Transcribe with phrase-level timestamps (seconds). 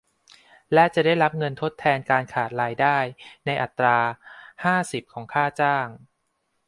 [0.73, 2.97] และจะได้รับเงินทดแทนการขาดรายได้
[3.45, 3.97] ในอัตรา
[4.63, 5.87] ห้าสิบ ของค่าจ้าง